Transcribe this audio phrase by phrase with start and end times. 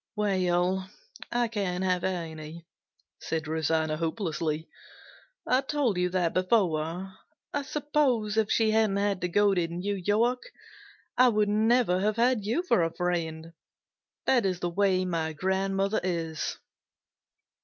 [0.15, 0.89] "Well,
[1.31, 2.65] I can't have any,"
[3.19, 4.67] said Rosanna hopelessly.
[5.47, 7.13] "I told you that before.
[7.53, 10.41] I suppose if she hadn't had to go to New York,
[11.19, 13.53] I would never have had you for a friend.
[14.25, 16.57] That is the way my grandmother is."